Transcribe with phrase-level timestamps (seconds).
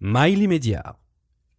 [0.00, 0.94] Mail immédiat.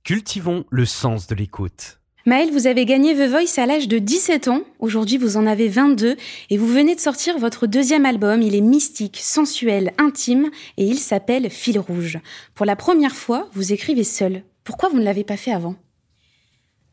[0.05, 1.99] Cultivons le sens de l'écoute.
[2.25, 4.61] Maëlle, vous avez gagné The Voice à l'âge de 17 ans.
[4.79, 6.15] Aujourd'hui, vous en avez 22
[6.49, 8.41] et vous venez de sortir votre deuxième album.
[8.41, 12.19] Il est mystique, sensuel, intime et il s'appelle Fil rouge.
[12.55, 14.43] Pour la première fois, vous écrivez seul.
[14.63, 15.75] Pourquoi vous ne l'avez pas fait avant?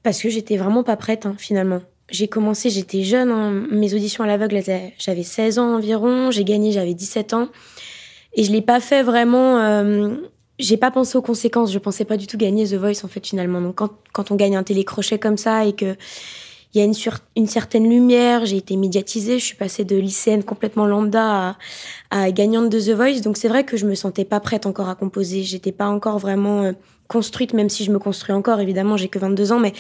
[0.03, 1.83] Parce que j'étais vraiment pas prête, hein, finalement.
[2.11, 3.69] J'ai commencé, j'étais jeune, hein.
[3.71, 4.61] mes auditions à l'aveugle,
[4.99, 7.51] j'avais 16 ans environ, j'ai gagné, j'avais 17 ans.
[8.35, 10.17] Et je l'ai pas fait vraiment euh,
[10.59, 11.73] j'ai pas pensé aux conséquences.
[11.73, 13.61] Je pensais pas du tout gagner The Voice en fait finalement.
[13.61, 15.97] Donc quand, quand on gagne un télécrochet comme ça et que
[16.75, 19.97] il y a une, sur, une certaine lumière, j'ai été médiatisée, je suis passée de
[19.97, 21.57] lycéenne complètement lambda
[22.11, 23.21] à, à gagnante de The Voice.
[23.23, 25.43] Donc c'est vrai que je me sentais pas prête encore à composer.
[25.43, 26.73] J'étais pas encore vraiment euh,
[27.09, 28.61] construite, même si je me construis encore.
[28.61, 29.73] Évidemment, j'ai que 22 ans, mais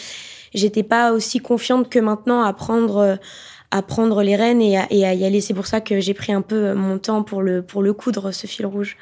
[0.54, 3.18] j'étais pas aussi confiante que maintenant à prendre
[3.72, 5.42] à prendre les rênes et à, et à y aller.
[5.42, 8.30] C'est pour ça que j'ai pris un peu mon temps pour le pour le coudre
[8.30, 8.96] ce fil rouge.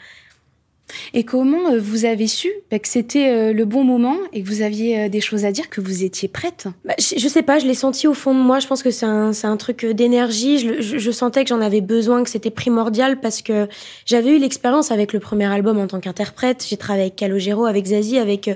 [1.13, 4.49] Et comment euh, vous avez su bah, que c'était euh, le bon moment et que
[4.49, 6.67] vous aviez euh, des choses à dire, que vous étiez prête?
[6.85, 8.59] Bah, je, sais pas, je l'ai senti au fond de moi.
[8.59, 10.59] Je pense que c'est un, truc d'énergie.
[10.59, 13.69] Je, je, sentais que j'en avais besoin, que c'était primordial parce que
[14.05, 16.65] j'avais eu l'expérience avec le premier album en tant qu'interprète.
[16.69, 18.51] J'ai travaillé avec Calogero, avec Zazie, avec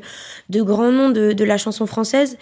[0.51, 2.37] de grands noms de, de la chanson française.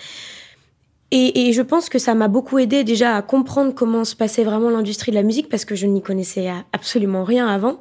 [1.12, 4.42] Et, et, je pense que ça m'a beaucoup aidé déjà à comprendre comment se passait
[4.42, 7.80] vraiment l'industrie de la musique parce que je n'y connaissais absolument rien avant.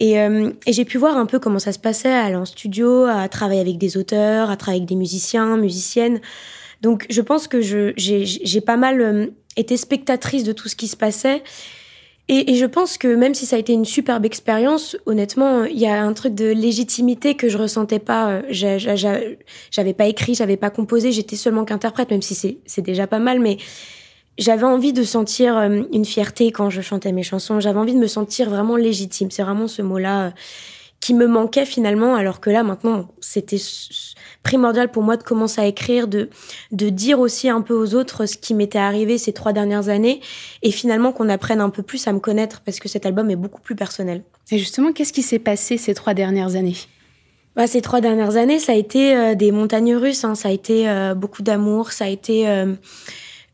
[0.00, 2.44] Et, euh, et j'ai pu voir un peu comment ça se passait, à aller en
[2.44, 6.20] studio, à travailler avec des auteurs, à travailler avec des musiciens, musiciennes.
[6.82, 9.26] Donc je pense que j'ai pas mal euh,
[9.56, 11.42] été spectatrice de tout ce qui se passait.
[12.30, 15.78] Et, et, je pense que même si ça a été une superbe expérience, honnêtement, il
[15.78, 18.42] y a un truc de légitimité que je ressentais pas.
[18.50, 22.34] J'avais pas écrit, j'avais pas composé, j'étais seulement qu'interprète, même si
[22.66, 23.40] c'est déjà pas mal.
[23.40, 23.56] Mais
[24.38, 27.60] j'avais envie de sentir euh, une fierté quand je chantais mes chansons.
[27.60, 29.30] J'avais envie de me sentir vraiment légitime.
[29.30, 30.30] C'est vraiment ce mot-là euh,
[31.00, 33.58] qui me manquait finalement, alors que là maintenant c'était
[34.42, 36.28] primordial pour moi de commencer à écrire, de
[36.72, 40.20] de dire aussi un peu aux autres ce qui m'était arrivé ces trois dernières années,
[40.62, 43.36] et finalement qu'on apprenne un peu plus à me connaître parce que cet album est
[43.36, 44.24] beaucoup plus personnel.
[44.50, 46.76] Et justement, qu'est-ce qui s'est passé ces trois dernières années?
[47.54, 50.34] Bah, ces trois dernières années, ça a été euh, des montagnes russes, hein.
[50.34, 52.48] ça a été beaucoup d'amour, ça a été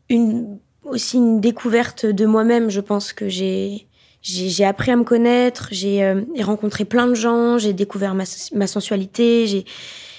[0.09, 2.69] une aussi une découverte de moi-même.
[2.69, 3.87] Je pense que j'ai
[4.21, 8.23] j'ai appris à me connaître, j'ai euh, rencontré plein de gens, j'ai découvert ma,
[8.53, 9.45] ma sensualité,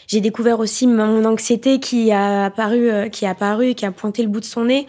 [0.06, 4.22] j'ai découvert aussi mon anxiété qui a apparu, euh, qui a apparu, qui a pointé
[4.22, 4.87] le bout de son nez.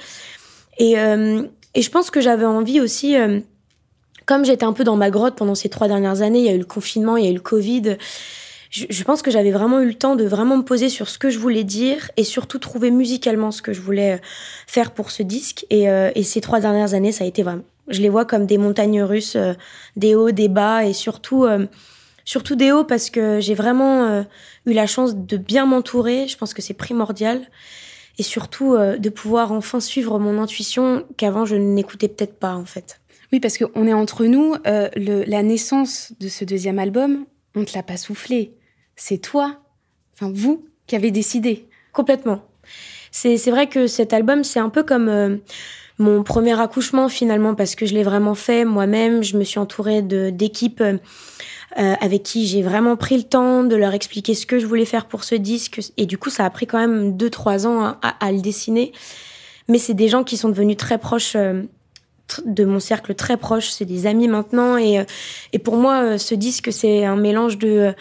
[0.78, 1.42] Et, euh,
[1.74, 3.16] et je pense que j'avais envie aussi,
[4.28, 6.54] comme j'étais un peu dans ma grotte pendant ces trois dernières années, il y a
[6.54, 7.98] eu le confinement, il y a eu le Covid
[8.90, 11.30] je, pense que j'avais vraiment eu le temps de vraiment me poser sur ce que
[11.30, 14.20] je voulais dire et surtout trouver musicalement ce que je voulais euh,
[14.68, 15.66] faire pour ce disque.
[15.70, 17.64] Et, euh, et ces trois dernières années, ça a été vraiment.
[17.88, 19.54] Je les vois comme des montagnes russes, euh,
[19.96, 21.48] des hauts, des bas et surtout,
[22.26, 24.26] surtout des hauts parce que j'ai vraiment
[24.66, 26.28] eu la chance de bien m'entourer.
[26.28, 27.42] Je pense que c'est primordial.
[28.20, 33.00] Et surtout de pouvoir enfin suivre mon intuition qu'avant je n'écoutais peut-être pas en fait.
[33.32, 34.56] Oui, parce qu'on est entre nous.
[34.66, 38.57] la naissance de ce deuxième album, on ne te l'a pas soufflé
[38.98, 39.56] c'est toi,
[40.14, 41.70] enfin vous, qui avez décidé.
[41.94, 42.42] Complètement.
[43.12, 45.38] C'est vrai que cet album, c'est un peu comme euh,
[45.98, 49.24] mon premier accouchement finalement, parce que je l'ai vraiment fait moi-même.
[49.24, 50.98] Je me suis entourée d'équipes euh,
[51.76, 55.06] avec qui j'ai vraiment pris le temps de leur expliquer ce que je voulais faire
[55.06, 55.80] pour ce disque.
[55.98, 58.92] Et du coup, ça a pris quand même 2-3 ans à, le dessiner.
[59.68, 61.36] Mais c'est des gens qui sont devenus très proches.
[61.36, 61.64] Euh,
[62.46, 65.06] de mon cercle très proche, c'est des amis maintenant et,
[65.54, 67.96] et pour moi ce disque c'est un mélange de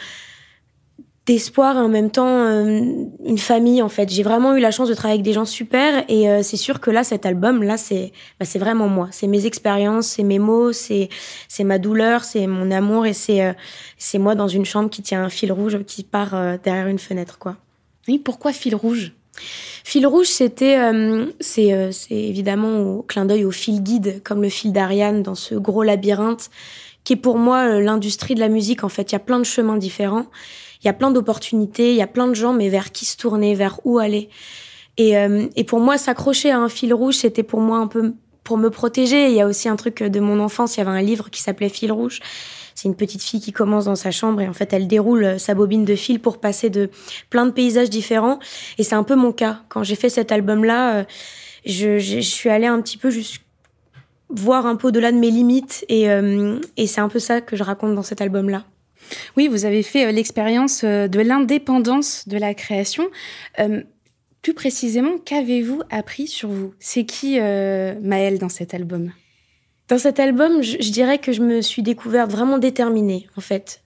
[1.27, 2.81] d'espoir et en même temps euh,
[3.25, 4.09] une famille en fait.
[4.09, 6.81] J'ai vraiment eu la chance de travailler avec des gens super et euh, c'est sûr
[6.81, 10.39] que là cet album là c'est bah, c'est vraiment moi, c'est mes expériences, c'est mes
[10.39, 11.09] mots, c'est
[11.49, 13.53] c'est ma douleur, c'est mon amour et c'est euh,
[13.99, 17.39] c'est moi dans une chambre qui tient un fil rouge qui part derrière une fenêtre
[17.39, 17.57] quoi.
[18.07, 19.13] Oui, pourquoi fil rouge?
[19.85, 20.79] Fil rouge, c'était,
[21.41, 25.55] c'est, c'est évidemment au clin d'œil au fil guide, comme le fil d'Ariane dans ce
[25.55, 26.49] gros labyrinthe,
[27.05, 28.83] qui est pour moi l'industrie de la musique.
[28.83, 30.27] En fait, il y a plein de chemins différents
[30.87, 33.17] il y a plein d'opportunités, il y a plein de gens, mais vers qui se
[33.17, 34.29] tourner, vers où aller.
[34.99, 38.15] Et, euh, et pour moi, s'accrocher à un fil rouge, c'était pour moi un peu
[38.45, 39.27] pour me protéger.
[39.27, 41.43] Il y a aussi un truc de mon enfance, il y avait un livre qui
[41.43, 42.21] s'appelait Fil rouge.
[42.77, 45.55] C'est une petite fille qui commence dans sa chambre et en fait elle déroule sa
[45.55, 46.91] bobine de fil pour passer de
[47.31, 48.39] plein de paysages différents.
[48.79, 49.63] Et c'est un peu mon cas.
[49.69, 51.05] Quand j'ai fait cet album-là, euh,
[51.65, 53.41] je, suis allée un petit peu juste
[54.29, 57.65] voir un peu au-delà de mes limites euh, et c'est un peu ça que je
[57.65, 58.65] raconte dans cet album-là.
[59.37, 63.09] Oui, vous avez fait euh, l'expérience euh, de l'indépendance de la création.
[63.59, 63.83] Euh,
[64.43, 66.73] plus précisément, qu'avez-vous appris sur vous?
[66.79, 69.11] C'est qui Maëlle dans cet album?
[69.89, 73.83] Dans cet album, je, dirais que je me suis découverte vraiment déterminée, en fait.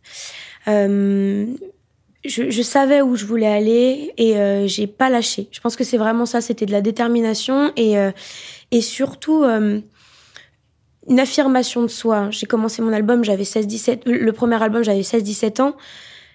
[2.24, 5.48] je, savais où je voulais aller et euh, j'ai pas lâché.
[5.52, 8.10] Je pense que c'est vraiment ça, c'était de la détermination et, euh,
[8.80, 9.80] surtout euh,
[11.08, 12.28] une affirmation de soi.
[12.30, 15.76] J'ai commencé mon album, j'avais 16-17, le premier album, j'avais 16-17 ans.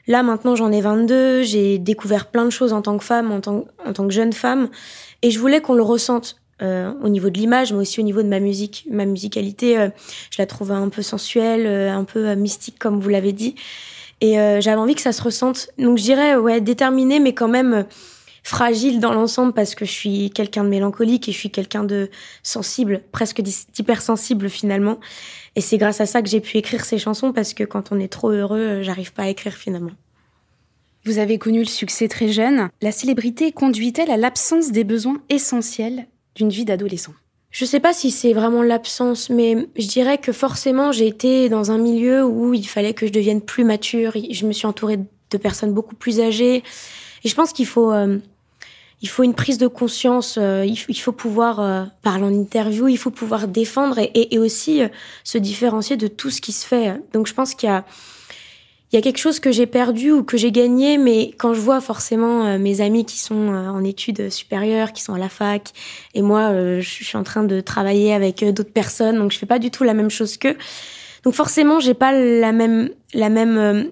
[0.07, 1.41] Là, maintenant, j'en ai 22.
[1.41, 4.33] J'ai découvert plein de choses en tant que femme, en tant, en tant que jeune
[4.33, 4.69] femme.
[5.23, 6.37] Et je voulais qu'on le ressente.
[6.61, 8.85] au niveau de l'image, mais aussi au niveau de ma musique.
[8.89, 9.89] Ma musicalité,
[10.31, 13.55] je la trouve un peu sensuelle, un peu mystique, comme vous l'avez dit.
[14.21, 15.69] Et euh, j'avais envie que ça se ressente.
[15.77, 17.83] Donc je dirais, ouais, déterminée, mais quand même euh,
[18.45, 22.11] fragile dans l'ensemble parce que je suis quelqu'un de mélancolique et je suis quelqu'un de
[22.43, 24.99] sensible, presque d'hypersensible finalement.
[25.55, 27.99] Et c'est grâce à ça que j'ai pu écrire ces chansons parce que quand on
[27.99, 29.93] est trop heureux, euh, j'arrive pas à écrire finalement.
[31.05, 32.69] Vous avez connu le succès très jeune.
[32.83, 36.05] La célébrité conduit-elle à l'absence des besoins essentiels
[36.35, 37.13] d'une vie d'adolescent?
[37.49, 41.71] Je sais pas si c'est vraiment l'absence, mais je dirais que forcément j'ai été dans
[41.71, 44.13] un milieu où il fallait que je devienne plus mature.
[44.29, 46.63] Je me suis entourée de personnes beaucoup plus âgées,
[47.23, 48.19] et je pense qu'il faut euh,
[49.05, 50.39] il faut une prise de conscience.
[50.41, 54.81] Euh, il, faut pouvoir euh, parler en interview, il faut pouvoir défendre et, aussi
[55.23, 56.99] se différencier de tout ce qui se fait.
[57.13, 60.97] Donc je pense qu'il y a quelque chose que j'ai perdu ou que j'ai gagné,
[60.97, 65.03] mais quand je vois forcément euh, mes amis qui sont euh, en études supérieures, qui
[65.03, 65.71] sont à la fac,
[66.13, 69.45] et moi, euh, je suis en train de travailler avec d'autres personnes, donc je fais
[69.45, 70.57] pas du tout la même chose qu'eux.
[71.23, 73.91] Donc forcément, j'ai pas la même la même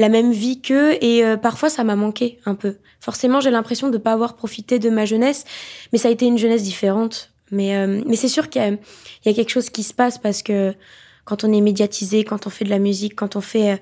[0.00, 2.76] la même vie qu'eux, et parfois ça m'a manqué un peu.
[3.00, 5.44] Forcément, j'ai l'impression de pas avoir profité de ma jeunesse,
[5.92, 7.30] mais ça a été une jeunesse différente.
[7.50, 8.78] Mais mais c'est sûr qu'il
[9.24, 10.74] y a, quelque chose qui se passe parce que
[11.24, 13.80] quand on est médiatisé, quand on fait de la musique, quand on fait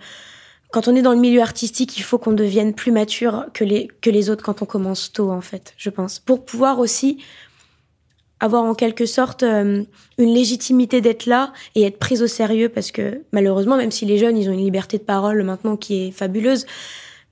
[0.70, 3.88] quand on est dans le milieu artistique, il faut qu'on devienne plus mature que les,
[4.00, 6.18] que les autres quand on commence tôt, en fait, je pense.
[6.18, 7.18] Pour pouvoir aussi
[8.40, 9.84] avoir en quelque sorte euh,
[10.18, 14.18] une légitimité d'être là et être prise au sérieux parce que malheureusement, même si les
[14.18, 16.66] jeunes, ils ont une liberté de parole maintenant qui est fabuleuse,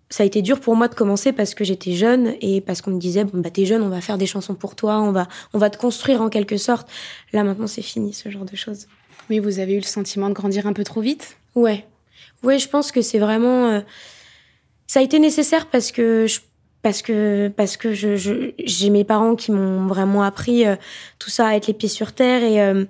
[0.08, 2.93] ça a été dur pour moi de commencer parce que j'étais jeune et parce qu'on
[2.93, 5.26] me disait bon bah t'es jeune, on va faire des chansons pour toi, on va
[5.53, 6.88] on va te construire en quelque sorte.
[7.32, 8.87] Là maintenant c'est fini ce genre de choses.
[9.31, 11.37] Oui, vous avez eu le sentiment de grandir un peu trop vite?
[11.56, 11.85] Ouais,
[12.43, 13.69] oui, je pense que c'est vraiment.
[13.69, 13.81] Euh,
[14.87, 16.41] ça a été nécessaire parce que je,
[16.87, 20.77] parce que parce que je, j'ai mes parents qui m'ont vraiment appris euh,
[21.19, 22.85] tout ça à être les pieds sur terre et euh,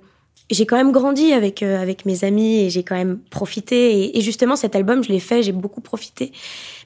[0.50, 4.54] j'ai quand même grandi avec avec mes amis et j'ai quand même profité et, justement
[4.54, 6.32] cet album je l'ai fait j'ai beaucoup profité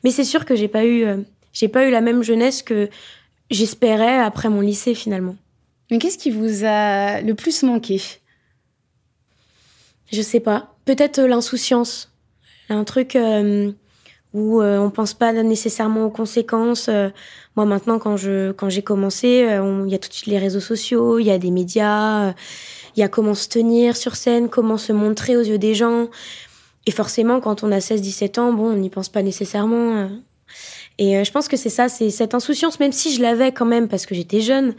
[0.05, 1.05] mais c'est sûr que j'ai pas eu
[1.53, 2.89] j'ai pas eu la même jeunesse que
[3.51, 5.35] j'espérais après mon lycée finalement.
[5.91, 8.01] Mais qu'est-ce qui vous a le plus manqué?
[10.13, 10.77] Je sais pas.
[10.85, 12.13] Peut-être l'insouciance
[12.69, 13.73] un truc euh,
[14.33, 16.89] où euh, on pense pas nécessairement aux conséquences.
[16.89, 17.09] Euh,
[17.57, 20.61] moi maintenant, quand je quand j'ai commencé, il y a tout de suite les réseaux
[20.61, 22.33] sociaux, il y a des médias,
[22.97, 26.09] il y a comment se tenir sur scène, comment se montrer aux yeux des gens.
[26.87, 30.09] Et forcément, quand on a 16-17 ans, bon, on n'y pense pas nécessairement.
[30.99, 33.89] Et je pense que c'est ça, c'est cette insouciance, même si je l'avais quand même
[33.89, 34.75] parce que j'étais jeune.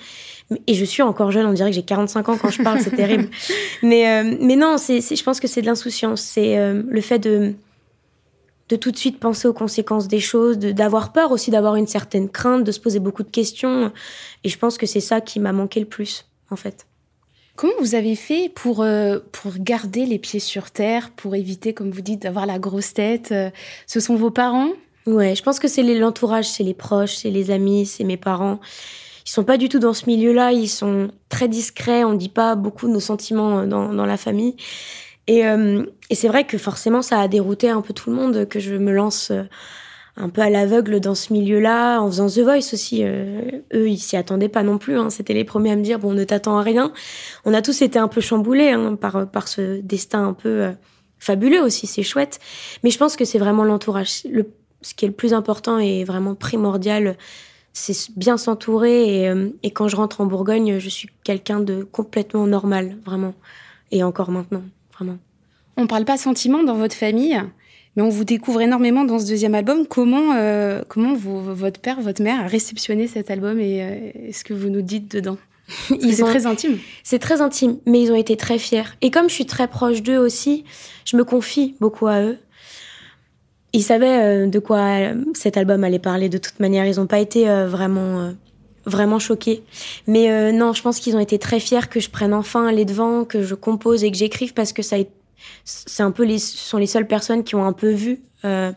[0.67, 2.95] Et je suis encore jeune, on dirait que j'ai 45 ans quand je parle, c'est
[2.95, 3.29] terrible.
[3.83, 6.21] Mais, mais non, c'est, je pense que c'est de l'insouciance.
[6.21, 7.53] C'est le fait de,
[8.71, 12.29] de tout de suite penser aux conséquences des choses, d'avoir peur aussi, d'avoir une certaine
[12.29, 13.91] crainte, de se poser beaucoup de questions.
[14.43, 16.87] Et je pense que c'est ça qui m'a manqué le plus, en fait.
[17.55, 21.91] Comment vous avez fait pour, euh, pour garder les pieds sur terre, pour éviter, comme
[21.91, 23.49] vous dites, d'avoir la grosse tête euh,
[23.87, 24.69] Ce sont vos parents?
[25.05, 28.59] Ouais, je pense que c'est l'entourage, c'est les proches, c'est les amis, c'est mes parents.
[29.25, 32.29] Ils sont pas du tout dans ce milieu-là, ils sont très discrets, on ne dit
[32.29, 34.55] pas beaucoup de nos sentiments dans, dans la famille.
[35.27, 38.47] Et, euh, et c'est vrai que forcément, ça a dérouté un peu tout le monde
[38.47, 39.43] que je me lance euh,
[40.17, 43.01] un peu à l'aveugle dans ce milieu-là, en faisant The Voice aussi.
[43.03, 43.41] Euh,
[43.73, 44.97] eux, ils s'y attendaient pas non plus.
[44.97, 45.09] Hein.
[45.09, 46.91] C'était les premiers à me dire bon, ne t'attends à rien.
[47.45, 50.71] On a tous été un peu chamboulés hein, par par ce destin un peu
[51.19, 51.87] fabuleux aussi.
[51.87, 52.39] C'est chouette.
[52.83, 54.23] Mais je pense que c'est vraiment l'entourage.
[54.29, 54.47] Le,
[54.81, 57.15] ce qui est le plus important et vraiment primordial,
[57.73, 59.31] c'est bien s'entourer.
[59.63, 63.33] Et quand je rentre en Bourgogne, je suis quelqu'un de complètement normal, vraiment.
[63.91, 64.63] Et encore maintenant.
[65.01, 65.17] On
[65.77, 67.41] On parle pas sentiment dans votre famille,
[67.95, 69.85] mais on vous découvre énormément dans ce deuxième album.
[69.87, 74.53] Comment, euh, comment votre père, votre mère a réceptionné cet album et euh, ce que
[74.53, 75.37] vous nous dites dedans
[75.99, 76.77] C'est très intime.
[77.03, 78.83] C'est très intime, mais ils ont été très fiers.
[79.01, 80.65] Et comme je suis très proche d'eux aussi,
[81.05, 82.37] je me confie beaucoup à eux.
[83.73, 86.85] Ils savaient euh, de quoi cet album allait parler de toute manière.
[86.85, 88.33] Ils n'ont pas été vraiment
[88.85, 89.63] vraiment choquée.
[90.07, 92.85] Mais euh, non, je pense qu'ils ont été très fiers que je prenne enfin les
[92.85, 94.97] devants, que je compose et que j'écrive parce que ça
[95.65, 98.71] c'est un peu les sont les seules personnes qui ont un peu vu euh,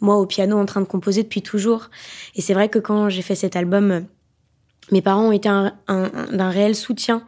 [0.00, 1.90] moi au piano en train de composer depuis toujours.
[2.34, 4.04] Et c'est vrai que quand j'ai fait cet album,
[4.90, 7.22] mes parents ont été un, d'un réel soutien.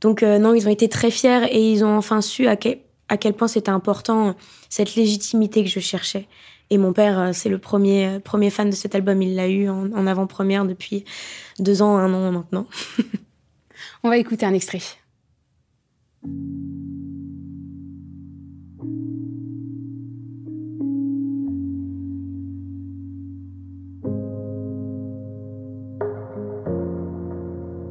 [0.00, 2.78] Donc euh, non, ils ont été très fiers et ils ont enfin su à quel,
[3.08, 4.34] à quel point c'était important
[4.68, 6.26] cette légitimité que je cherchais.
[6.72, 9.20] Et mon père, c'est le premier, premier fan de cet album.
[9.20, 11.04] Il l'a eu en, en avant-première depuis
[11.58, 12.66] deux ans, un an maintenant.
[14.02, 14.80] On va écouter un extrait.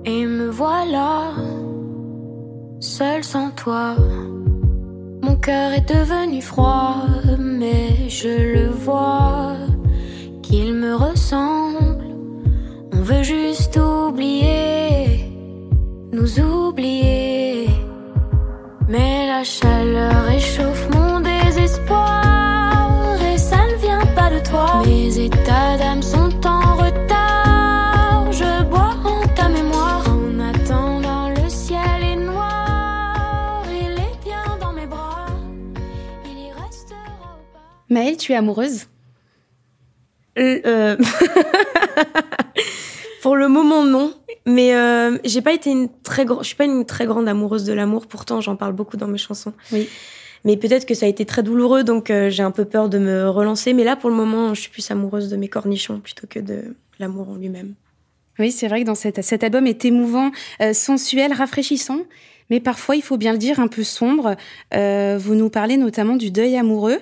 [0.05, 1.33] Et me voilà,
[2.79, 3.95] seul sans toi.
[5.21, 7.05] Mon cœur est devenu froid,
[7.37, 9.55] mais je le vois
[10.41, 12.07] qu'il me ressemble.
[12.91, 15.31] On veut juste oublier,
[16.11, 17.20] nous oublier.
[38.21, 38.87] Tu es amoureuse
[40.37, 40.97] Euh,
[43.21, 44.13] Pour le moment, non.
[44.47, 47.63] Mais euh, j'ai pas été une très grande, je suis pas une très grande amoureuse
[47.63, 48.07] de l'amour.
[48.07, 49.53] Pourtant, j'en parle beaucoup dans mes chansons.
[49.71, 49.87] Oui.
[50.43, 52.97] Mais peut-être que ça a été très douloureux, donc euh, j'ai un peu peur de
[52.97, 53.73] me relancer.
[53.73, 56.75] Mais là, pour le moment, je suis plus amoureuse de mes cornichons plutôt que de
[56.97, 57.75] l'amour en lui-même.
[58.39, 61.99] Oui, c'est vrai que dans cet, cet album est émouvant, euh, sensuel, rafraîchissant,
[62.49, 64.35] mais parfois, il faut bien le dire, un peu sombre.
[64.73, 66.97] Euh, vous nous parlez notamment du deuil amoureux.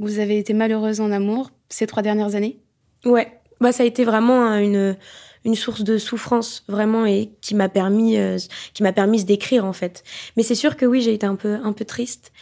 [0.00, 2.58] Vous avez été malheureuse en amour ces trois dernières années?
[3.04, 4.96] Ouais, bah ça a été vraiment hein, une
[5.44, 8.36] une source de souffrance vraiment et qui m'a permis euh,
[8.74, 10.02] qui m'a permis d'écrire en fait.
[10.36, 12.32] Mais c'est sûr que oui, j'ai été un peu un peu triste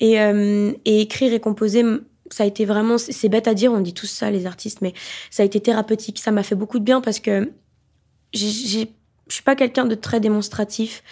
[0.00, 1.84] et euh, et écrire et composer
[2.30, 4.92] ça a été vraiment c'est bête à dire, on dit tous ça les artistes mais
[5.30, 7.52] ça a été thérapeutique, ça m'a fait beaucoup de bien parce que
[8.32, 8.90] j'ai-
[9.28, 11.02] je suis pas quelqu'un de très démonstratif.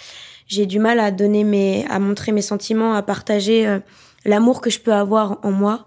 [0.47, 3.81] J'ai du mal à donner mes à montrer mes sentiments, à partager euh,
[4.25, 5.87] l'amour que je peux avoir en moi.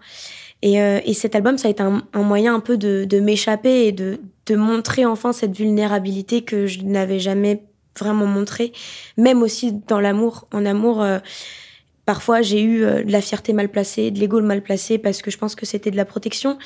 [0.62, 3.20] Et, euh, et cet album, ça a été un, un moyen un peu de, de
[3.20, 7.64] m'échapper et de, de montrer enfin cette vulnérabilité que je n'avais jamais
[7.98, 8.72] vraiment montrée,
[9.18, 10.48] même aussi dans l'amour.
[10.52, 11.20] En amour, euh,
[12.06, 15.32] parfois j'ai eu euh, de la fierté mal placée, de l'ego mal placé parce que
[15.32, 16.58] je pense que c'était de la protection.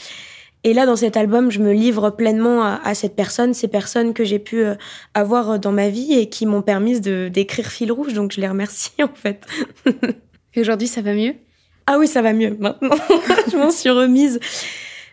[0.63, 4.13] Et là, dans cet album, je me livre pleinement à, à cette personne, ces personnes
[4.13, 4.75] que j'ai pu euh,
[5.15, 8.13] avoir dans ma vie et qui m'ont permis d'écrire fil rouge.
[8.13, 9.45] Donc je les remercie en fait.
[10.53, 11.33] Et aujourd'hui, ça va mieux?
[11.93, 12.95] Ah oui, ça va mieux maintenant.
[13.51, 14.39] je m'en suis remise.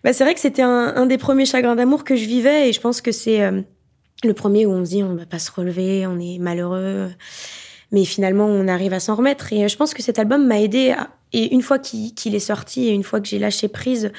[0.05, 2.81] Bah, c'est vrai que c'était un, des premiers chagrins d'amour que je vivais et je
[2.81, 3.63] pense que c'est euh,
[4.23, 7.11] le premier où on se dit on va pas se relever, on est malheureux.
[7.91, 9.53] Mais finalement, on arrive à s'en remettre.
[9.53, 10.95] Et euh, je pense que cet album m'a aidé.
[11.33, 14.13] Et une fois qu'il est sorti et une fois que j'ai lâché prise,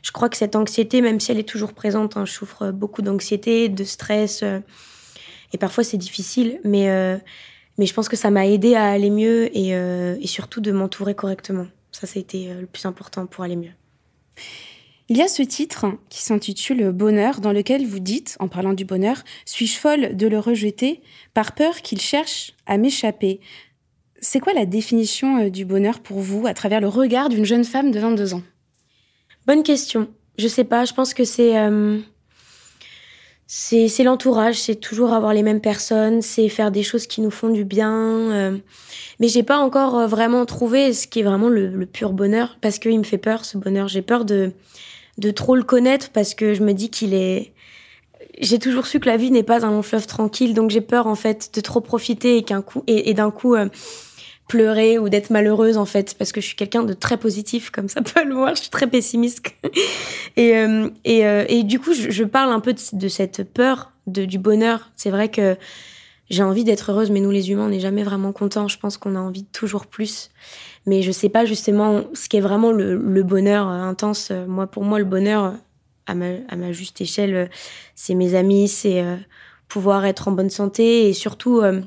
[0.00, 3.02] je crois que cette anxiété, même si elle est toujours présente, hein, je souffre beaucoup
[3.02, 4.42] d'anxiété, de stress.
[4.42, 4.60] euh,
[5.52, 6.60] et parfois, c'est difficile.
[6.64, 6.88] Mais,
[7.76, 11.66] mais je pense que ça m'a aidé à aller mieux et surtout de m'entourer correctement.
[11.96, 13.72] Ça, ça a été euh, le plus important pour aller mieux.
[15.08, 18.84] Il y a ce titre qui s'intitule Bonheur, dans lequel vous dites, en parlant du
[18.84, 21.00] bonheur, Suis-je folle de le rejeter
[21.32, 23.40] par peur qu'il cherche à m'échapper?
[24.20, 27.64] C'est quoi la définition euh, du bonheur pour vous à travers le regard d'une jeune
[27.64, 28.42] femme de 22 ans?
[29.46, 30.08] Bonne question.
[30.36, 31.98] Je sais pas, je pense que c'est euh,
[33.46, 37.48] c'est l'entourage, c'est toujours avoir les mêmes personnes, c'est faire des choses qui nous font
[37.48, 37.92] du bien.
[37.92, 38.58] euh,
[39.20, 42.58] mais j'ai pas encore euh, vraiment trouvé ce qui est vraiment le, le pur bonheur
[42.60, 43.88] parce qu'il me fait peur ce bonheur.
[43.88, 44.52] J'ai peur de
[45.18, 47.52] de trop le connaître parce que je me dis qu'il est.
[48.38, 51.06] J'ai toujours su que la vie n'est pas un long fleuve tranquille, donc j'ai peur
[51.06, 53.68] en fait de trop profiter et qu'un coup et, et d'un coup euh,
[54.48, 57.88] pleurer ou d'être malheureuse en fait parce que je suis quelqu'un de très positif comme
[57.88, 59.42] ça peut le voir je suis très pessimiste.
[60.36, 63.42] Et euh, et, euh, et du coup je, je parle un peu de, de cette
[63.52, 64.90] peur de, du bonheur.
[64.94, 65.56] C'est vrai que
[66.28, 68.68] j'ai envie d'être heureuse mais nous les humains on n'est jamais vraiment contents.
[68.68, 70.30] Je pense qu'on a envie de toujours plus.
[70.84, 74.30] Mais je sais pas justement ce qui est vraiment le, le bonheur euh, intense.
[74.46, 75.54] Moi pour moi le bonheur
[76.06, 77.46] à ma, à ma juste échelle euh,
[77.94, 79.16] c'est mes amis c'est euh,
[79.68, 81.80] pouvoir être en bonne santé et surtout euh,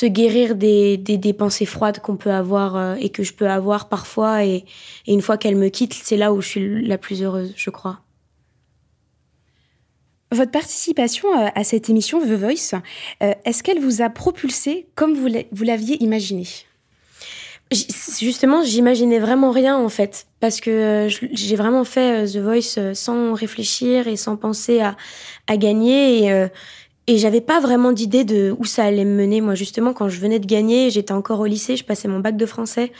[0.00, 3.48] se guérir des, des, des pensées froides qu'on peut avoir euh, et que je peux
[3.48, 4.44] avoir parfois.
[4.44, 4.66] Et,
[5.06, 7.70] et une fois qu'elle me quitte, c'est là où je suis la plus heureuse, je
[7.70, 8.00] crois.
[10.32, 12.74] Votre participation euh, à cette émission The Voice,
[13.22, 16.46] euh, est-ce qu'elle vous a propulsé comme vous l'a- vous l'aviez imaginé?
[18.20, 24.08] Justement, j'imaginais vraiment rien en fait, parce que j'ai vraiment fait The Voice sans réfléchir
[24.08, 24.94] et sans penser à,
[25.46, 26.26] à gagner.
[26.26, 26.48] Et,
[27.06, 29.40] et j'avais pas vraiment d'idée de où ça allait me mener.
[29.40, 32.36] Moi, justement, quand je venais de gagner, j'étais encore au lycée, je passais mon bac
[32.36, 32.92] de français.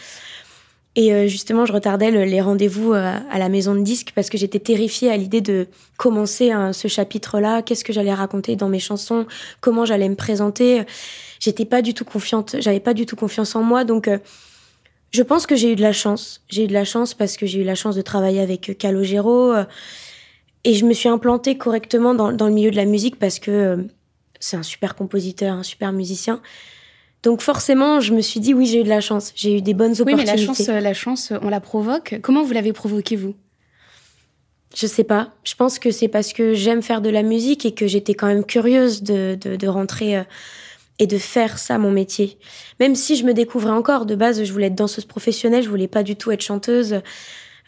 [0.98, 4.30] Et euh, justement, je retardais le- les rendez-vous euh, à la maison de disques parce
[4.30, 5.66] que j'étais terrifiée à l'idée de
[5.98, 7.62] commencer hein, ce chapitre-là.
[7.62, 9.26] Qu'est-ce que j'allais raconter dans mes chansons?
[9.60, 10.84] Comment j'allais me présenter?
[11.40, 12.56] J'étais pas du tout confiante.
[12.60, 13.84] J'avais pas du tout confiance en moi.
[13.84, 14.18] Donc, euh,
[15.12, 16.42] Je pense que j'ai eu de la chance.
[16.48, 19.54] J'ai eu de la chance parce que j'ai eu la chance de travailler avec Calogero.
[20.64, 23.86] Et je me suis implantée correctement dans, le milieu de la musique parce que
[24.46, 26.40] c'est un super compositeur, un super musicien.
[27.22, 29.74] Donc forcément, je me suis dit oui, j'ai eu de la chance, j'ai eu des
[29.74, 30.22] bonnes opportunités.
[30.22, 32.20] Oui, mais la chance, la chance, on la provoque.
[32.22, 33.34] Comment vous l'avez provoquée vous?
[34.74, 35.32] Je sais pas.
[35.42, 38.26] Je pense que c'est parce que j'aime faire de la musique et que j'étais quand
[38.26, 40.22] même curieuse de, de, de rentrer euh,
[40.98, 42.38] et de faire ça mon métier.
[42.78, 45.88] Même si je me découvrais encore de base, je voulais être danseuse professionnelle, je voulais
[45.88, 47.00] pas du tout être chanteuse.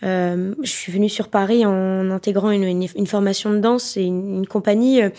[0.02, 4.02] Euh, je suis venue sur Paris en intégrant une, une, une formation de danse et
[4.02, 5.11] une, une compagnie euh,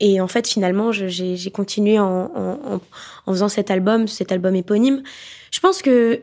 [0.00, 2.80] et en fait, finalement, j'ai continué en, en,
[3.26, 5.02] en, faisant cet album, cet album éponyme.
[5.50, 6.20] Je pense que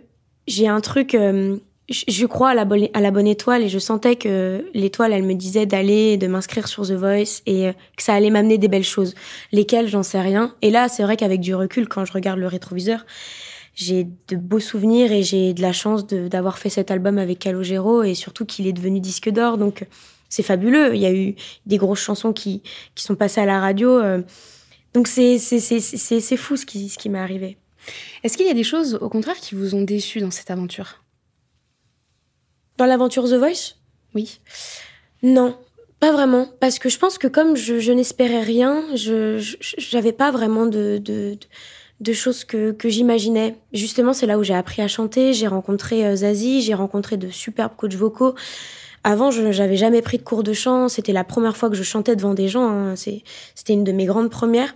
[0.48, 1.16] j'ai un truc.
[1.16, 1.58] Euh,
[1.90, 5.24] je, crois à la, bonne, à la bonne étoile et je sentais que l'étoile, elle
[5.24, 8.68] me disait d'aller, de m'inscrire sur The Voice et euh, que ça allait m'amener des
[8.68, 9.16] belles choses.
[9.52, 10.56] Lesquelles, j'en sais rien.
[10.62, 13.06] Et là, c'est vrai qu'avec du recul, quand je regarde le rétroviseur,
[13.76, 18.04] j'ai de beaux souvenirs et j'ai de la chance d'avoir fait cet album avec Calogero
[18.04, 19.58] et surtout qu'il est devenu disque d'or.
[19.58, 19.86] Donc,
[20.34, 20.96] c'est fabuleux.
[20.96, 21.36] Il y a eu
[21.68, 22.64] des grosses chansons qui,
[22.96, 24.00] qui sont passées à la radio.
[24.00, 24.24] Euh.
[24.96, 27.58] donc c'est fou ce qui, ce qui m'est arrivé.
[28.24, 31.04] Est-ce qu'il y a des choses, au contraire, qui vous ont déçu dans cette aventure?
[32.78, 33.76] Dans l'aventure The Voice?
[34.16, 34.40] Oui.
[35.22, 35.56] Non,
[36.00, 36.48] pas vraiment.
[36.60, 39.38] Parce que je pense que comme je, je n'espérais rien, je
[39.94, 41.38] n'avais pas vraiment de, de,
[42.00, 43.58] de choses que, que j'imaginais.
[43.72, 45.34] Justement, c'est là où j'ai appris à chanter.
[45.34, 48.34] J'ai rencontré euh, Zazie, j'ai rencontré de superbes coachs vocaux.
[49.04, 50.88] Avant, je n'avais jamais pris de cours de chant.
[50.88, 52.70] C'était la première fois que je chantais devant des gens.
[52.70, 52.96] Hein.
[52.96, 54.74] C'était une de mes grandes premières.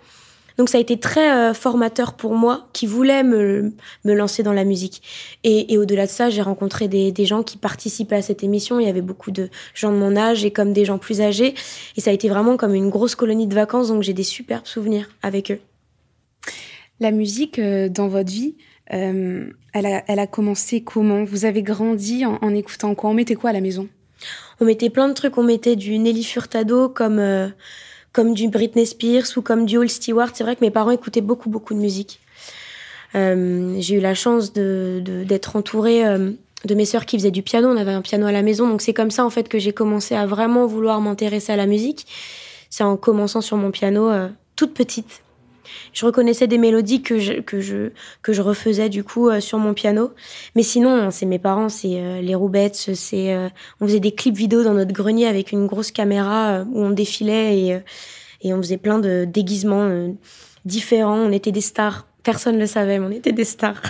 [0.58, 3.74] Donc ça a été très euh, formateur pour moi qui voulait me,
[4.06, 5.04] me lancer dans la musique.
[5.44, 8.80] Et, et au-delà de ça, j'ai rencontré des, des, gens qui participaient à cette émission.
[8.80, 11.54] Il y avait beaucoup de gens de mon âge et comme des gens plus âgés.
[11.96, 13.90] Et ça a été vraiment comme une grosse colonie de vacances.
[13.90, 15.60] Donc j'ai des superbes souvenirs avec eux.
[17.00, 18.56] La musique euh, dans votre vie,
[18.94, 21.24] euh, elle, a, elle, a, commencé comment?
[21.24, 23.12] Vous avez grandi en, en écoutant quoi?
[23.12, 23.88] On mettait quoi à la maison?
[24.60, 25.38] On mettait plein de trucs.
[25.38, 27.48] On mettait du Nelly Furtado comme, euh,
[28.14, 30.30] comme du Britney Spears ou comme du All Stewart.
[30.34, 32.20] C'est vrai que mes parents écoutaient beaucoup, beaucoup de musique.
[33.16, 36.32] Euh, j'ai eu la chance de, d'être entourée euh,
[36.66, 37.70] de mes sœurs qui faisaient du piano.
[37.70, 38.68] On avait un piano à la maison.
[38.68, 41.68] Donc c'est comme ça, en fait, que j'ai commencé à vraiment vouloir m'intéresser à la
[41.68, 42.06] musique.
[42.70, 44.12] C'est en commençant sur mon piano
[44.56, 45.22] toute petite
[45.94, 49.58] je reconnaissais des mélodies que je, que je, que je refaisais du coup euh, sur
[49.58, 50.12] mon piano.
[50.56, 53.50] Mais sinon, c'est mes parents, c'est euh, les roubettes, c'est euh,
[53.82, 57.60] on faisait des clips vidéo dans notre grenier avec une grosse caméra où on défilait
[57.60, 57.80] et,
[58.42, 60.16] et on faisait plein de déguisements
[60.66, 61.18] différents.
[61.18, 62.08] On était des stars.
[62.24, 63.82] Personne ne le savait, mais on était des stars.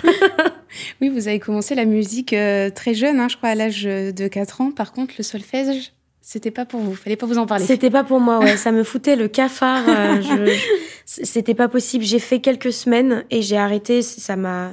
[1.00, 2.34] oui, vous avez commencé la musique
[2.74, 4.70] très jeune, hein, je crois à l'âge de 4 ans.
[4.70, 5.92] Par contre, le solfège,
[6.30, 7.64] c'était pas pour vous, fallait pas vous en parler.
[7.64, 8.58] C'était pas pour moi, ouais.
[8.58, 9.82] ça me foutait le cafard.
[9.88, 10.58] Euh, je...
[11.10, 12.04] C'était pas possible.
[12.04, 14.02] J'ai fait quelques semaines et j'ai arrêté.
[14.02, 14.72] Ça m'a,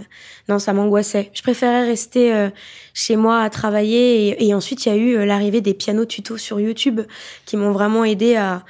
[0.49, 1.31] non, ça m'angoissait.
[1.33, 2.49] Je préférais rester euh,
[2.93, 4.45] chez moi à travailler.
[4.45, 6.99] Et, ensuite, il y a eu euh, l'arrivée des pianos tutos sur YouTube
[7.45, 8.65] qui m'ont vraiment aidé à,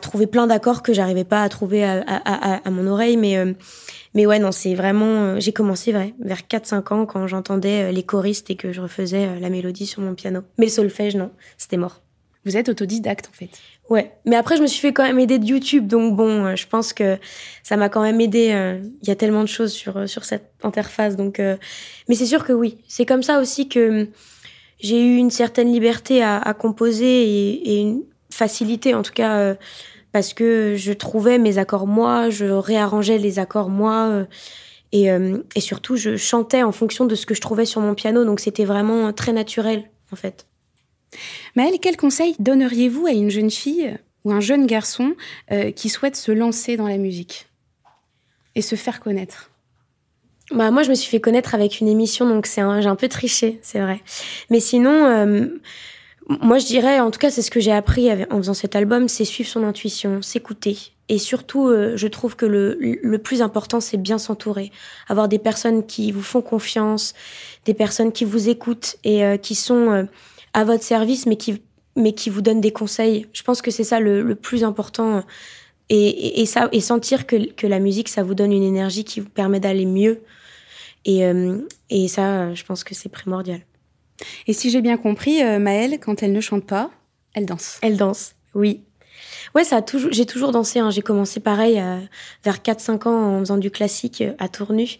[0.00, 3.16] trouver plein d'accords que j'arrivais pas à trouver à, mon oreille.
[3.16, 3.54] Mais, euh,
[4.14, 5.40] mais ouais, non, c'est vraiment.
[5.40, 9.50] J'ai commencé vrai, vers 4-5 ans quand j'entendais les choristes et que je refaisais la
[9.50, 10.42] mélodie sur mon piano.
[10.58, 12.03] Mais le solfège, non, c'était mort.
[12.44, 13.48] Vous êtes autodidacte en fait.
[13.88, 16.56] Ouais, mais après je me suis fait quand même aider de YouTube, donc bon, euh,
[16.56, 17.18] je pense que
[17.62, 18.50] ça m'a quand même aidé.
[18.52, 21.38] Euh, il y a tellement de choses sur euh, sur cette interface, donc.
[21.38, 24.08] Mais c'est sûr que oui, c'est comme ça aussi que
[24.78, 29.54] j'ai eu une certaine liberté à, à composer et, une facilité en tout cas
[30.10, 34.26] parce que je trouvais mes accords moi, je réarrangeais les accords moi.
[34.92, 38.24] Et, et surtout, je chantais en fonction de ce que je trouvais sur mon piano,
[38.24, 40.46] donc c'était vraiment très naturel en fait.
[41.56, 45.14] Maëlle, quel conseil donneriez-vous à une jeune fille ou un jeune garçon
[45.52, 47.46] euh, qui souhaite se lancer dans la musique
[48.54, 49.50] et se faire connaître?
[50.50, 53.08] Bah, moi, je me suis fait connaître avec une émission, donc c'est j'ai un peu
[53.08, 54.00] triché, c'est vrai.
[54.50, 55.46] Mais sinon, euh,
[56.28, 59.08] moi, je dirais, en tout cas, c'est ce que j'ai appris en faisant cet album,
[59.08, 60.76] c'est suivre son intuition, s'écouter.
[61.08, 64.70] Et surtout, euh, je trouve que le, le plus important, c'est bien s'entourer.
[65.08, 67.14] Avoir des personnes qui vous font confiance,
[67.64, 70.06] des personnes qui vous écoutent et qui sont
[70.54, 71.60] à votre service, mais qui,
[71.96, 73.26] mais qui vous donne des conseils.
[73.32, 75.22] Je pense que c'est ça le, le, plus important.
[75.90, 79.04] Et, et, et, ça, et sentir que, que la musique, ça vous donne une énergie
[79.04, 80.22] qui vous permet d'aller mieux.
[81.04, 81.58] Et, euh,
[81.90, 83.60] et ça, je pense que c'est primordial.
[84.46, 86.90] Et si j'ai bien compris, euh, Maëlle, quand elle ne chante pas,
[87.34, 87.78] elle danse.
[87.82, 88.82] Elle danse, oui.
[89.54, 90.78] Ouais, ça a toujours, j'ai toujours dansé.
[90.78, 90.90] Hein.
[90.90, 91.98] J'ai commencé pareil euh,
[92.44, 94.98] vers 4-5 ans en faisant du classique à Tournu.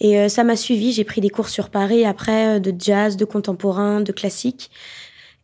[0.00, 0.92] Et euh, ça m'a suivi.
[0.92, 4.70] J'ai pris des cours sur Paris après, euh, de jazz, de contemporain, de classique.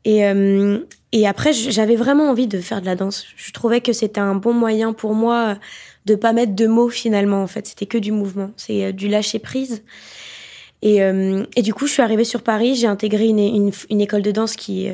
[0.05, 0.79] Et, euh,
[1.13, 3.25] et après, j'avais vraiment envie de faire de la danse.
[3.37, 5.59] Je trouvais que c'était un bon moyen pour moi
[6.07, 7.43] de pas mettre de mots finalement.
[7.43, 8.51] En fait, c'était que du mouvement.
[8.57, 9.83] C'est du lâcher prise.
[10.81, 10.99] Et,
[11.57, 14.31] et, du coup, je suis arrivée sur Paris, j'ai intégré une, une, une, école de
[14.31, 14.89] danse qui,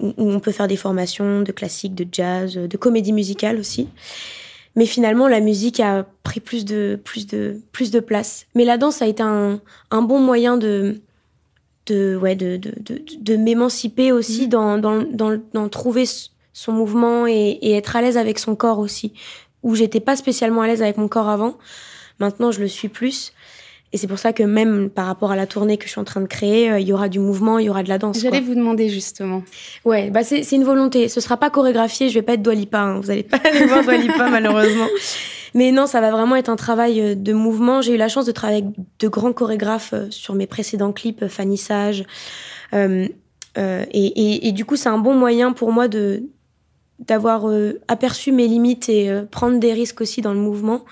[0.00, 3.88] où on peut faire des formations de classique, de jazz, de comédie musicale aussi.
[4.76, 8.46] Mais finalement, la musique a pris plus de, plus de, plus de place.
[8.54, 11.00] Mais la danse a été un, un bon moyen de,
[11.86, 14.50] de, ouais, de, de, de, de m'émanciper aussi, mmh.
[14.50, 16.04] dans, dans, dans, dans, trouver
[16.52, 19.12] son mouvement et, et être à l'aise avec son corps aussi.
[19.62, 21.58] Où j'étais pas spécialement à l'aise avec mon corps avant.
[22.18, 23.32] Maintenant, je le suis plus.
[23.92, 26.04] Et c'est pour ça que même par rapport à la tournée que je suis en
[26.04, 28.20] train de créer, euh, il y aura du mouvement, il y aura de la danse.
[28.20, 29.42] J'allais vous demander justement.
[29.84, 31.08] Ouais, bah c'est une volonté.
[31.08, 33.00] Ce sera pas chorégraphié, je vais pas être Dwalipa, hein.
[33.00, 34.86] vous allez pas aller voir Dwalipa malheureusement.
[35.54, 37.82] Mais non, ça va vraiment être un travail euh, de mouvement.
[37.82, 41.26] J'ai eu la chance de travailler avec de grands chorégraphes euh, sur mes précédents clips,
[41.26, 42.04] Fanny Sage.
[42.72, 43.08] Euh,
[43.58, 46.22] euh, et, et, et, du coup, c'est un bon moyen pour moi de
[47.00, 50.84] d'avoir euh, aperçu mes limites et prendre des risques aussi dans le mouvement.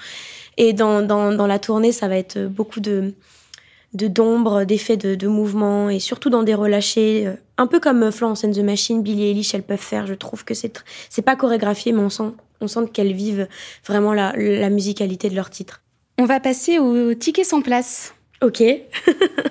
[0.58, 3.14] Et dans, dans, dans la tournée, ça va être beaucoup de
[3.94, 8.44] de d'ombre, d'effets de, de mouvement et surtout dans des relâchés, un peu comme Florence
[8.44, 10.06] and the Machine, Billie Eilish, elles peuvent faire.
[10.06, 13.48] Je trouve que c'est c'est pas chorégraphié, mais on sent on sent qu'elles vivent
[13.86, 15.80] vraiment la, la musicalité de leur titre.
[16.18, 18.14] On va passer au ticket sans place.
[18.42, 18.62] Ok.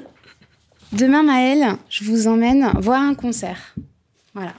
[0.93, 3.76] Demain, Maëlle, je vous emmène voir un concert.
[4.34, 4.54] Voilà.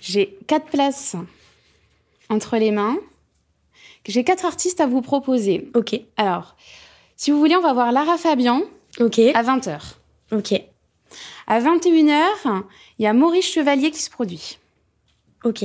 [0.00, 1.16] J'ai quatre places
[2.28, 2.96] entre les mains.
[4.08, 5.70] J'ai quatre artistes à vous proposer.
[5.74, 6.00] Ok.
[6.16, 6.56] Alors,
[7.16, 8.62] si vous voulez, on va voir Lara Fabian.
[9.00, 9.18] Ok.
[9.18, 9.78] À 20h.
[10.32, 10.54] Ok.
[11.46, 12.62] À 21h,
[12.98, 14.58] il y a Maurice Chevalier qui se produit.
[15.44, 15.64] Ok.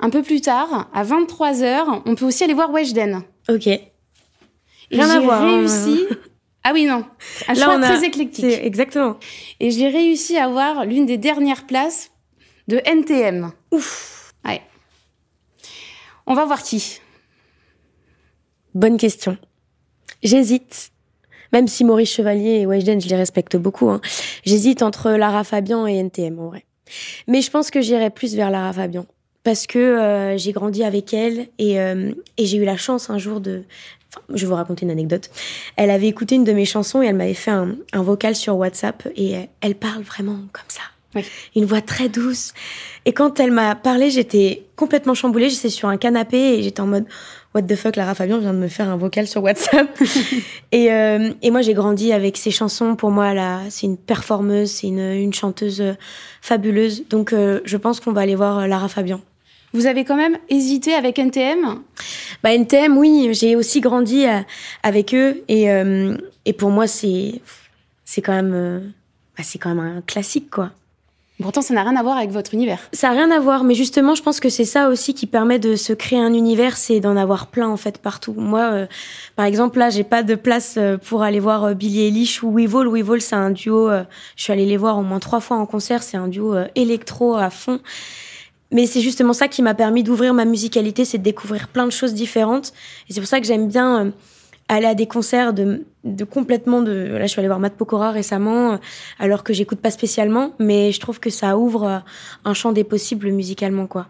[0.00, 3.22] Un peu plus tard, à 23h, on peut aussi aller voir Weshden.
[3.48, 3.68] Ok.
[4.90, 5.42] Rien à voir.
[5.42, 6.06] réussi.
[6.10, 6.16] Hein.
[6.64, 7.04] Ah oui, non.
[7.48, 8.06] Un Là, choix très a...
[8.06, 8.44] éclectique.
[8.44, 9.18] Exactement.
[9.60, 12.10] Et j'ai réussi à avoir l'une des dernières places
[12.68, 13.52] de NTM.
[13.70, 14.32] Ouf.
[14.44, 14.62] Ouais.
[16.26, 17.00] On va voir qui.
[18.74, 19.36] Bonne question.
[20.22, 20.90] J'hésite.
[21.52, 23.88] Même si Maurice Chevalier et Weshden, je les respecte beaucoup.
[23.88, 24.00] Hein.
[24.44, 26.64] J'hésite entre Lara Fabian et NTM, en vrai.
[27.28, 29.06] Mais je pense que j'irai plus vers Lara Fabian
[29.44, 33.18] parce que euh, j'ai grandi avec elle et, euh, et j'ai eu la chance un
[33.18, 33.62] jour de...
[34.10, 35.30] Enfin, je vais vous raconter une anecdote.
[35.76, 38.56] Elle avait écouté une de mes chansons et elle m'avait fait un, un, vocal sur
[38.56, 40.80] WhatsApp et elle parle vraiment comme ça.
[41.14, 41.24] Oui.
[41.54, 42.54] Une voix très douce.
[43.04, 45.50] Et quand elle m'a parlé, j'étais complètement chamboulée.
[45.50, 47.06] J'étais sur un canapé et j'étais en mode
[47.54, 49.88] What the fuck, Lara Fabian vient de me faire un vocal sur WhatsApp.
[50.72, 52.96] et, euh, et moi, j'ai grandi avec ses chansons.
[52.96, 55.82] Pour moi, là, c'est une performeuse, c'est une, une chanteuse
[56.42, 57.04] fabuleuse.
[57.08, 59.20] Donc, euh, je pense qu'on va aller voir Lara Fabian.
[59.74, 61.80] Vous avez quand même hésité avec NTM
[62.44, 64.40] bah, NTM, oui, j'ai aussi grandi euh,
[64.84, 67.40] avec eux et, euh, et pour moi, c'est
[68.04, 68.78] c'est quand même euh,
[69.36, 70.70] bah, c'est quand même un classique quoi.
[71.42, 72.78] Pourtant, ça n'a rien à voir avec votre univers.
[72.92, 75.58] Ça n'a rien à voir, mais justement, je pense que c'est ça aussi qui permet
[75.58, 78.34] de se créer un univers, c'est d'en avoir plein en fait partout.
[78.36, 78.86] Moi, euh,
[79.34, 82.54] par exemple, là, j'ai pas de place euh, pour aller voir euh, Billie Eilish ou
[82.54, 82.86] Weevil.
[82.86, 83.90] Weevil, c'est un duo.
[83.90, 84.04] Euh,
[84.36, 86.04] je suis allée les voir au moins trois fois en concert.
[86.04, 87.80] C'est un duo électro à fond.
[88.70, 91.92] Mais c'est justement ça qui m'a permis d'ouvrir ma musicalité, c'est de découvrir plein de
[91.92, 92.72] choses différentes.
[93.08, 94.12] Et c'est pour ça que j'aime bien
[94.68, 96.92] aller à des concerts de, de complètement de.
[96.92, 98.76] Là, je suis allée voir Matt Pokora récemment, euh,
[99.18, 101.98] alors que j'écoute pas spécialement, mais je trouve que ça ouvre euh,
[102.44, 104.08] un champ des possibles musicalement, quoi.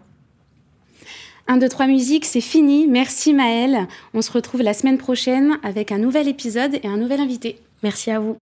[1.47, 2.87] 1, 2, 3 musique, c'est fini.
[2.87, 3.87] Merci Maëlle.
[4.15, 7.59] On se retrouve la semaine prochaine avec un nouvel épisode et un nouvel invité.
[7.83, 8.33] Merci à vous.